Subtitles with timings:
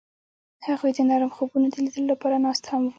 [0.67, 2.89] هغوی د نرم خوبونو د لیدلو لپاره ناست هم وو.